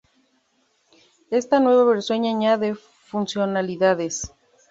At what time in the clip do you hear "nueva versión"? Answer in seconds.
1.59-2.23